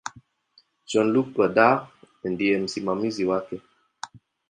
[0.89, 1.87] Jean-Luc Godard
[2.25, 3.61] ndiye msimamizi wake.